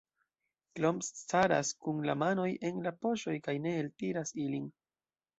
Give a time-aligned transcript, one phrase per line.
[0.77, 4.65] Klomp staras kun la manoj en la poŝoj kaj ne eltiras ilin.